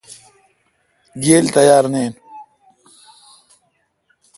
[1.23, 2.13] گیل تیار نین۔